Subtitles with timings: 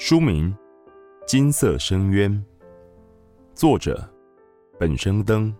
[0.00, 0.54] 书名
[1.26, 2.32] 《金色深渊》，
[3.52, 4.08] 作者
[4.78, 5.52] 本生灯，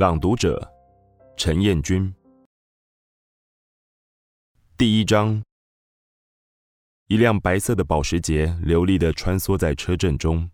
[0.00, 0.68] 朗读者
[1.36, 2.12] 陈彦君。
[4.76, 5.40] 第一章：
[7.06, 10.50] 一辆白色的保时捷流利的穿梭在车阵中，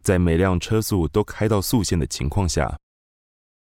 [0.00, 2.78] 在每辆车速都开到速限的情况下，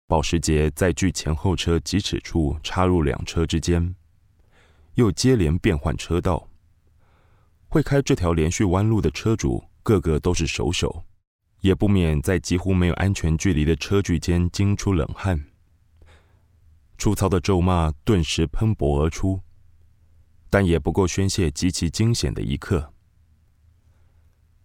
[0.09, 3.95] 保时捷在距前后车几尺处插入两车之间。
[4.95, 6.49] 又接连变换车道，
[7.69, 11.05] 会开这条连续弯路的车主个个都是熟手，
[11.61, 15.45] 也不免在几乎没有安全距离的车距间惊出冷汗。
[16.99, 19.41] 粗糙的咒骂顿时喷薄而出，
[20.49, 22.93] 但也不过宣泄极其惊险的一刻。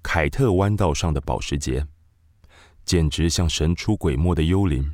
[0.01, 1.85] 凯特弯道上的保时捷，
[2.85, 4.93] 简直像神出鬼没的幽灵。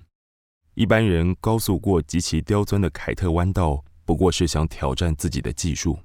[0.73, 3.83] 一般人高速过极其刁钻的凯特弯道。
[4.05, 5.99] 不过是想挑战自己的技术，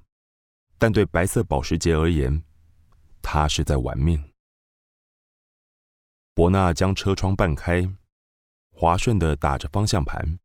[0.83, 2.43] 但对白色保时捷而言，
[3.23, 4.21] 他是在玩命。
[6.35, 7.89] 伯纳将车窗半开，
[8.73, 10.41] 滑顺的打着方向盘，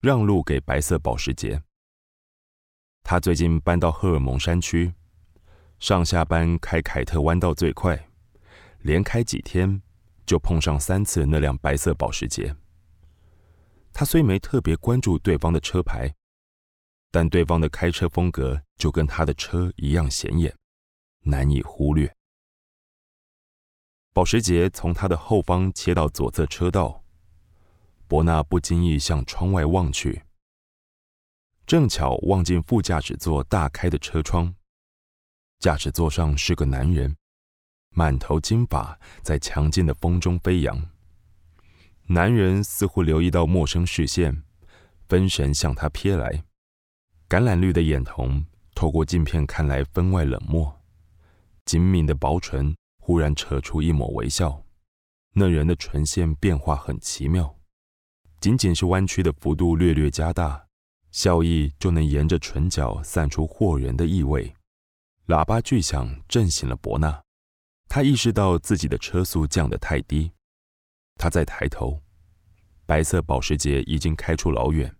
[0.00, 1.62] 让路给白色保时捷。
[3.02, 4.94] 他最近搬到荷尔蒙山区，
[5.78, 8.08] 上下班开凯特弯道最快，
[8.78, 9.82] 连开几天
[10.24, 12.56] 就碰上三次那辆白色保时捷。
[13.92, 16.10] 他虽没特别关注对方的车牌。
[17.14, 20.52] 但对方的开车风格就跟他的车一样显眼，
[21.20, 22.12] 难以忽略。
[24.12, 27.04] 保时捷从他的后方切到左侧车道，
[28.08, 30.24] 伯纳不经意向窗外望去，
[31.64, 34.52] 正巧望进副驾驶座大开的车窗，
[35.60, 37.16] 驾驶座上是个男人，
[37.90, 40.90] 满头金发，在强劲的风中飞扬。
[42.08, 44.42] 男人似乎留意到陌生视线，
[45.08, 46.42] 分神向他瞥来。
[47.28, 48.44] 橄榄绿的眼瞳
[48.82, 50.82] 透过镜片看来分外冷漠，
[51.64, 54.60] 紧抿的薄唇忽然扯出一抹微笑。
[55.34, 57.56] 那人的唇线变化很奇妙，
[58.40, 60.66] 仅仅是弯曲的幅度略略加大，
[61.12, 64.52] 笑意就能沿着唇角散出惑人的意味。
[65.28, 67.22] 喇叭巨响震醒了伯纳，
[67.88, 70.32] 他意识到自己的车速降得太低。
[71.14, 72.02] 他再抬头，
[72.84, 74.92] 白色保时捷已经开出老远。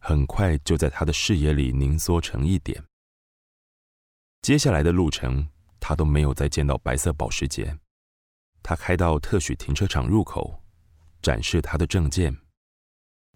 [0.00, 2.82] 很快就在他的视野里凝缩成一点。
[4.46, 5.48] 接下来的路程，
[5.80, 7.76] 他都没有再见到白色保时捷。
[8.62, 10.62] 他开到特许停车场入口，
[11.20, 12.32] 展示他的证件。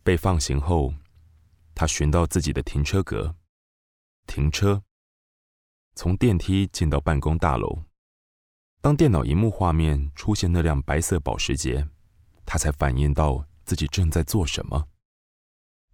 [0.05, 0.95] 被放行后，
[1.75, 3.35] 他寻到自己的停车格，
[4.29, 4.85] 停车，
[5.97, 7.83] 从电梯进到办公大楼。
[8.81, 11.89] 当电脑荧幕画面出现那辆白色保时捷，
[12.47, 14.87] 他才反应到自己正在做什么。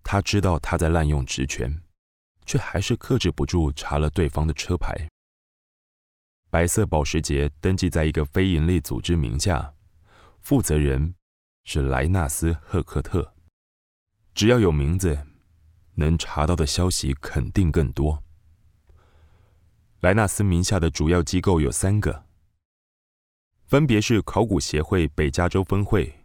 [0.03, 1.81] 他知道他在滥用职权，
[2.46, 4.96] 却还是克制不住查了对方的车牌。
[6.48, 9.74] 白色保时捷登记在一个非营利组织名下，
[10.40, 11.14] 负责人
[11.64, 13.34] 是莱纳斯·赫克特。
[14.32, 15.26] 只要有名字，
[15.96, 18.22] 能查到的消息肯定更多。
[20.00, 22.24] 莱纳斯名下的主要机构有三个，
[23.66, 26.24] 分别是考古协会北加州分会、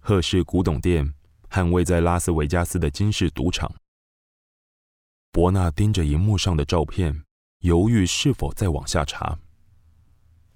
[0.00, 1.14] 赫氏古董店。
[1.48, 3.72] 捍卫在拉斯维加斯的金氏赌场。
[5.36, 7.22] 伯纳盯着荧幕上的照片，
[7.58, 9.38] 犹豫是否再往下查。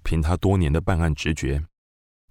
[0.03, 1.63] 凭他多年的办案直觉，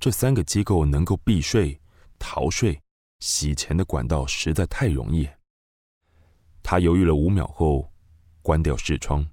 [0.00, 1.81] 这三个机构能够避税、
[2.19, 2.83] 逃税、
[3.21, 5.31] 洗钱的管道实在太容易。
[6.60, 7.89] 他犹豫了五秒后，
[8.43, 9.25] 关掉视窗。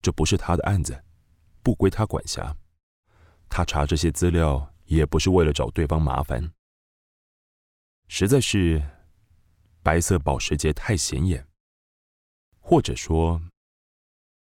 [0.00, 1.02] 这不是他的案子，
[1.60, 2.56] 不归他管辖。
[3.48, 6.52] 他查这些资料也不是为了找对方麻烦。
[8.06, 8.80] 实在是，
[9.82, 11.44] 白色保时捷太显眼，
[12.68, 13.40] 或者说，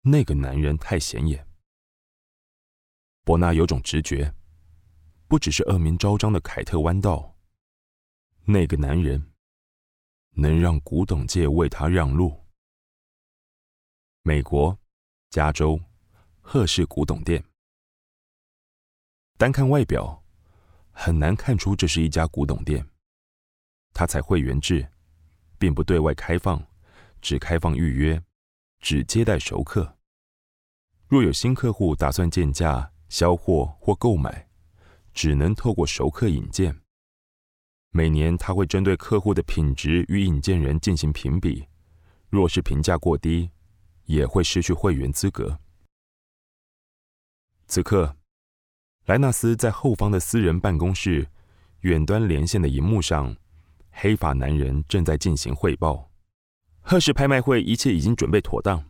[0.00, 1.46] 那个男人太显眼。
[3.22, 4.34] 伯纳有种直觉，
[5.28, 7.36] 不只是恶名昭彰的凯特弯道，
[8.44, 9.32] 那个男人
[10.30, 12.44] 能让古董界为他让路。
[14.22, 14.76] 美国，
[15.30, 15.80] 加州，
[16.40, 17.44] 赫氏古董店。
[19.36, 20.24] 单看外表，
[20.90, 22.84] 很难看出这是一家古董店。
[23.94, 24.90] 它采会员制，
[25.56, 26.60] 并不对外开放，
[27.20, 28.22] 只开放预约，
[28.80, 29.96] 只接待熟客。
[31.06, 34.48] 若有新客户打算见价、销货或购买，
[35.14, 36.78] 只能透过熟客引荐。
[37.90, 41.66] 每年他会针对客户的品质与引荐人进行评比，
[42.28, 43.50] 若是评价过低，
[44.04, 45.58] 也会失去会员资格。
[47.66, 48.16] 此刻，
[49.06, 51.26] 莱纳斯在后方的私人办公室
[51.80, 53.36] 远端连线的荧幕上。
[53.90, 56.08] 黑发男人正在进行汇报。
[56.90, 58.82] 贺氏拍卖会一切已经准备妥当，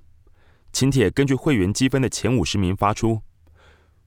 [0.73, 3.21] 请帖根据会员积分的前五十名发出，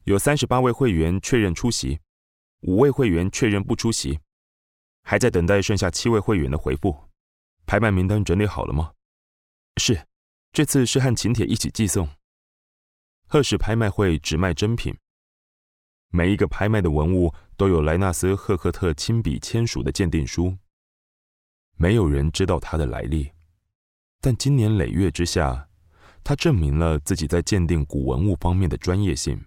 [0.06, 2.00] 有三十八位会员确认出席，
[2.62, 4.18] 五位会员确认不出席，
[5.04, 7.10] 还在等待剩下七位会员的回复。
[7.66, 8.94] 拍卖名单整理好了吗？
[9.76, 10.08] 是，
[10.54, 12.08] 这次是和请帖一起寄送。
[13.28, 14.96] 贺氏拍卖会只卖真品，
[16.12, 20.58] 每一个拍卖的文物都有莱纳斯·赫克特亲笔签署的鉴定书。
[21.76, 23.30] 没有人知道他的来历，
[24.24, 25.68] 但经年累月之下，
[26.24, 29.44] 他证明了自己在鉴定古文物方面的专业性。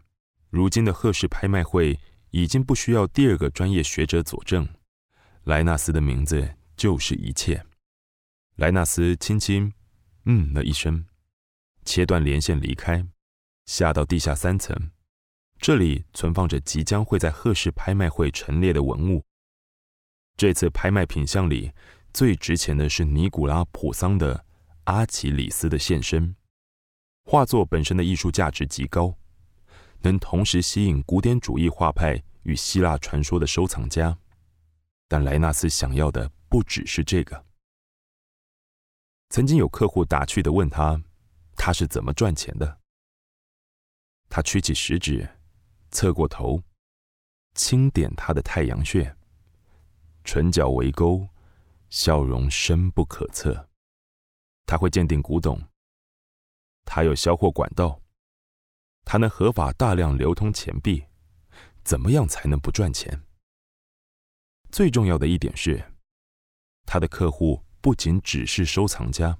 [0.50, 1.98] 如今的贺氏拍卖会
[2.30, 4.68] 已经不需要第二个专业学者佐证，
[5.44, 7.64] 莱纳斯的名字就是一切。
[8.56, 9.72] 莱纳斯轻轻
[10.24, 11.06] 嗯了一声，
[11.84, 13.06] 切断连线离开，
[13.66, 14.90] 下到地下三层，
[15.58, 19.24] 这里存放着即将会在贺氏拍卖会陈列的文物。
[20.36, 21.72] 这次拍卖品相里。
[22.12, 24.36] 最值钱的是尼古拉·普桑的
[24.84, 26.28] 《阿奇里斯的现身》，
[27.24, 29.16] 画作本身的艺术价值极高，
[30.00, 34.18] 能同时吸引古典主义画派与希腊传说的收藏家。
[35.08, 37.44] 但莱纳斯想要的不只是这个。
[39.30, 41.02] 曾经有客户打趣的问他
[41.56, 42.80] ：“他是怎么赚钱的？”
[44.28, 45.28] 他屈起食指，
[45.90, 46.62] 侧过头，
[47.54, 49.16] 轻点他的太阳穴，
[50.24, 51.26] 唇角微勾。
[51.90, 53.68] 笑容深不可测。
[54.66, 55.60] 他会鉴定古董，
[56.84, 58.00] 他有销货管道，
[59.04, 61.04] 他能合法大量流通钱币。
[61.82, 63.22] 怎么样才能不赚钱？
[64.70, 65.92] 最重要的一点是，
[66.86, 69.38] 他的客户不仅只是收藏家，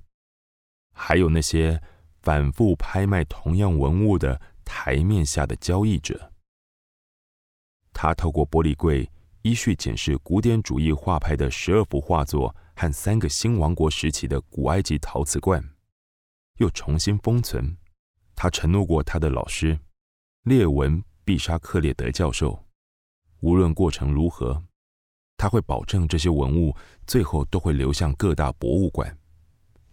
[0.93, 1.83] 还有那些
[2.21, 6.33] 反复拍卖同样文物的台面下的交易者。
[7.93, 9.11] 他透过玻璃柜。
[9.47, 15.63] 依序检视古典主义画派的十二幅画作和三个新王国时期的古埃及陶瓷罐，
[16.59, 17.77] 又重新封存。
[18.35, 19.79] 他承诺过他的老师
[20.43, 22.67] 列文·毕沙克列德教授，
[23.41, 24.63] 无论过程如何，
[25.37, 26.77] 他会保证这些文物
[27.07, 29.17] 最后都会流向各大博物馆，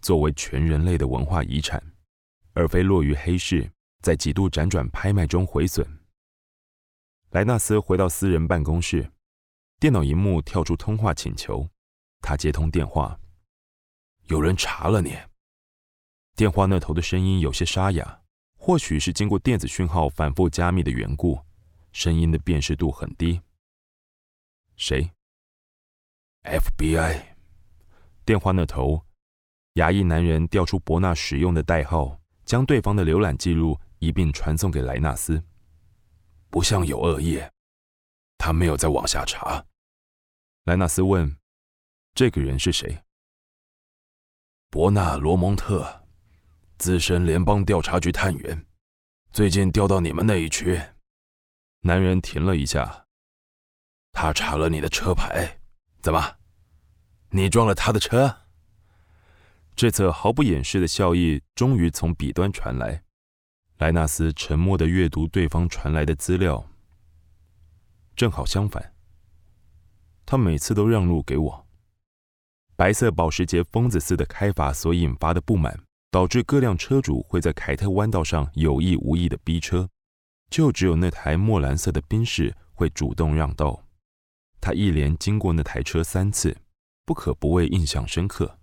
[0.00, 1.82] 作为全人类的文化遗产，
[2.52, 3.70] 而非落于黑市，
[4.02, 5.86] 在几度辗转拍卖中毁损。
[7.30, 9.10] 莱纳斯回到私人办公室。
[9.80, 11.68] 电脑荧幕跳出通话请求，
[12.22, 13.18] 他接通电话。
[14.28, 15.14] 有人查了你。
[16.34, 18.22] 电话那头的声音有些沙哑，
[18.56, 21.38] 或许是经过电子讯号反复加密的缘故，
[21.92, 23.38] 声音的辨识度很低。
[24.76, 25.10] 谁
[26.44, 27.22] ？FBI。
[28.24, 29.04] 电话那头，
[29.74, 35.42] 牙医男人调出伯纳使用的代号，将对方的浏览记录一并传送给莱纳斯。
[36.48, 37.42] 不像有恶意，
[38.38, 39.64] 他没有再往下查。
[40.64, 41.36] 莱纳斯问
[42.14, 43.02] ：“这个人是谁？”
[44.70, 46.04] 伯纳罗蒙特，
[46.78, 48.66] 资深联邦调查局探员，
[49.30, 50.80] 最近调到你们那一区。
[51.80, 53.06] 男人停了一下。
[54.12, 55.60] 他查了你的车牌，
[56.00, 56.36] 怎么？
[57.30, 58.42] 你撞了他的车？
[59.74, 63.02] 这次毫不掩饰的笑意终于从彼端传来。
[63.78, 66.68] 莱纳斯沉默的阅读对方传来的资料。
[68.14, 68.94] 正好相反。
[70.26, 71.66] 他每次都让路给我。
[72.76, 75.78] 白色保时捷疯子似的开法所引发的不满，
[76.10, 79.88] 导致各辆车主会在凯特弯道上有意无意的逼车，
[80.50, 83.82] 就只有那台墨蓝色的宾士会主动让道。
[84.60, 86.56] 他一连经过那台车三次，
[87.04, 88.58] 不可不谓印象深刻。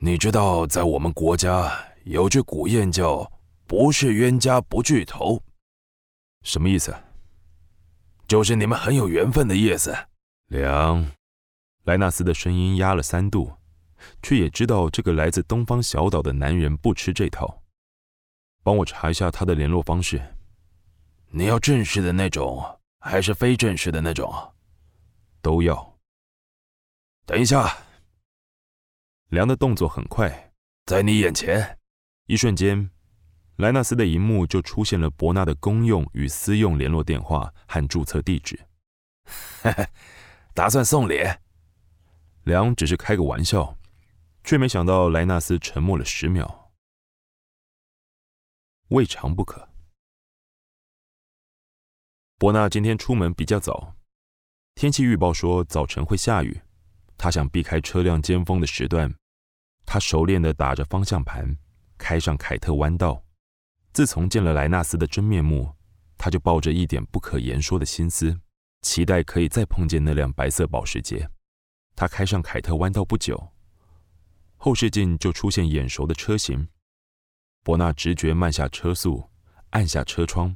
[0.00, 1.72] 你知道，在我们国家
[2.04, 3.32] 有句古谚叫
[3.66, 5.42] “不是冤家不聚头”，
[6.44, 6.94] 什么意思？
[8.28, 9.96] 就是你们很有缘分的意思。
[10.48, 11.10] 两，
[11.88, 13.50] 莱纳斯的声音压了三度，
[14.22, 17.62] 却也知道这个来自东方小岛的男人不吃这套。
[18.62, 20.20] 帮我查一下他的联络方式。
[21.30, 24.30] 你要正式的那种，还是非正式的那种？
[25.40, 25.98] 都要。
[27.24, 27.74] 等一下。
[29.30, 30.52] 梁的动作很快，
[30.84, 31.78] 在你眼前，
[32.26, 32.90] 一瞬间。
[33.56, 38.60] 莱纳斯的荧幕就出现了伯纳的公用与私用联络电话和注册地址。
[40.52, 41.22] 打算送礼？
[42.48, 43.78] 梁只是开个玩笑，
[44.42, 46.72] 却没想到莱纳斯沉默了十秒。
[48.88, 49.68] 未尝不可。
[52.38, 53.94] 伯纳今天出门比较早，
[54.74, 56.58] 天气预报说早晨会下雨，
[57.18, 59.14] 他想避开车辆尖峰的时段。
[59.84, 61.54] 他熟练的打着方向盘，
[61.98, 63.22] 开上凯特弯道。
[63.92, 65.74] 自从见了莱纳斯的真面目，
[66.16, 68.40] 他就抱着一点不可言说的心思，
[68.80, 71.28] 期待可以再碰见那辆白色保时捷。
[71.98, 73.52] 他开上凯特弯道不久，
[74.56, 76.68] 后视镜就出现眼熟的车型，
[77.64, 79.28] 伯纳直觉慢下车速，
[79.70, 80.54] 按下车窗，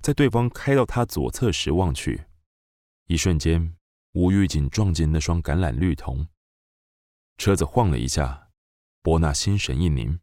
[0.00, 2.26] 在对方开到他左侧时望去，
[3.08, 3.74] 一瞬间，
[4.12, 6.24] 无预警撞进那双橄榄绿瞳。
[7.38, 8.48] 车子晃了一下，
[9.02, 10.20] 伯纳心神一凝，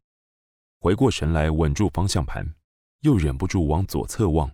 [0.80, 2.56] 回过神来，稳住方向盘，
[3.02, 4.50] 又忍不住往左侧望。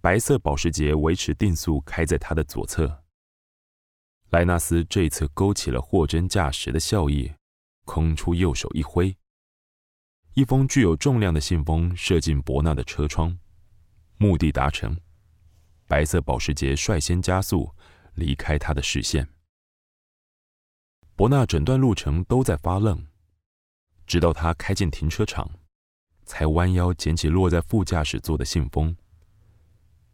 [0.00, 3.04] 白色保时捷维持定速，开在他的左侧。
[4.30, 7.32] 莱纳斯这次勾起了货真价实的笑意，
[7.84, 9.16] 空出右手一挥。
[10.34, 13.36] 一封具有重量的信封射进伯纳的车窗，
[14.18, 14.96] 目的达成。
[15.88, 17.74] 白色保时捷率先加速
[18.14, 19.28] 离开他的视线。
[21.16, 23.04] 伯纳整段路程都在发愣，
[24.06, 25.50] 直到他开进停车场，
[26.24, 28.96] 才弯腰捡起落在副驾驶座的信封。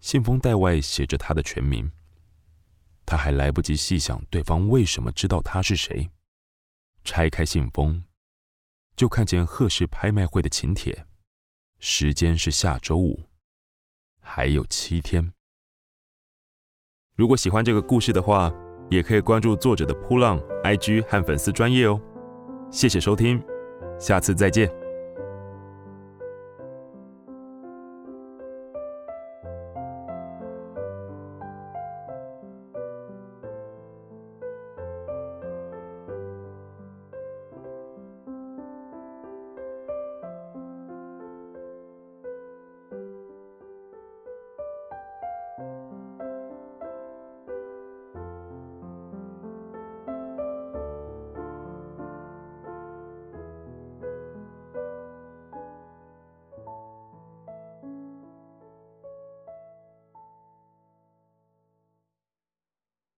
[0.01, 1.93] 信封袋外写着他的全名。
[3.07, 6.11] 他还来不及细想对方为什么知道他是谁，
[7.05, 8.03] 拆开信封。
[8.97, 11.07] 就看见贺氏拍卖会的请帖，
[11.79, 13.29] 时间是下周五，
[14.21, 15.33] 还有七天。
[17.15, 18.53] 如果喜欢这个故事的话，
[18.91, 22.01] 也可以关注作者的扑浪 IG 和粉丝专业哦。
[22.71, 23.43] 谢谢收听，
[24.01, 24.86] 下次再见。